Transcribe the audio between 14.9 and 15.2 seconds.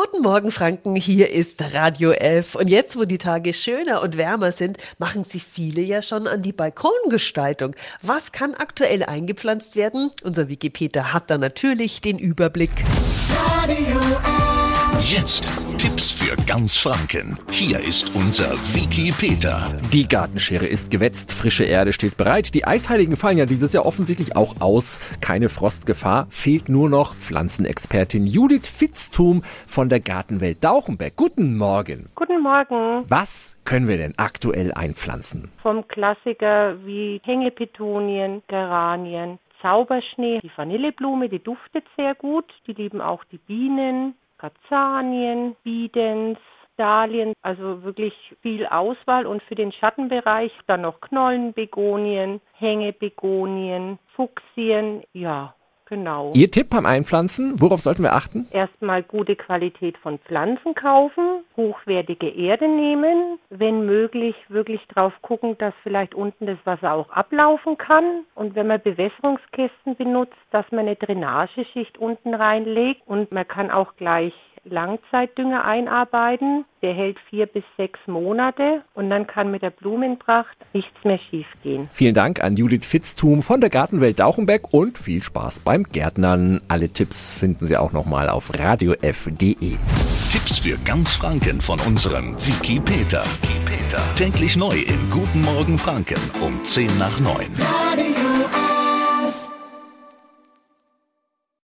11.